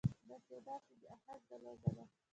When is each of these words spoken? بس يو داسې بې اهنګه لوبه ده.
بس 0.29 0.43
يو 0.51 0.59
داسې 0.67 0.91
بې 0.99 1.07
اهنګه 1.15 1.55
لوبه 1.63 1.89
ده. 1.95 2.03